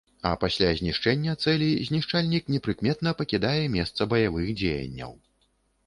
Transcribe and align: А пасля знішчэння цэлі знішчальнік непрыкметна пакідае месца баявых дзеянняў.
А 0.27 0.29
пасля 0.43 0.69
знішчэння 0.79 1.35
цэлі 1.43 1.67
знішчальнік 1.91 2.51
непрыкметна 2.55 3.15
пакідае 3.23 3.63
месца 3.79 4.11
баявых 4.17 4.53
дзеянняў. 4.61 5.19